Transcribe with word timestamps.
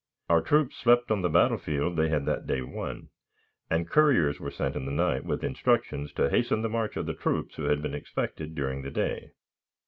Our 0.29 0.41
troops 0.41 0.77
slept 0.77 1.11
on 1.11 1.21
the 1.21 1.29
battle 1.29 1.59
field 1.59 1.95
they 1.95 2.09
had 2.09 2.25
that 2.25 2.47
day 2.47 2.63
won, 2.63 3.09
and 3.69 3.87
couriers 3.87 4.39
were 4.39 4.49
sent 4.49 4.75
in 4.75 4.85
the 4.85 4.91
night 4.91 5.25
with 5.25 5.43
instructions 5.43 6.11
to 6.13 6.27
hasten 6.27 6.63
the 6.63 6.69
march 6.69 6.97
of 6.97 7.05
the 7.05 7.13
troops 7.13 7.53
who 7.53 7.65
had 7.65 7.83
been 7.83 7.93
expected 7.93 8.55
during 8.55 8.81
the 8.81 8.89
day. 8.89 9.33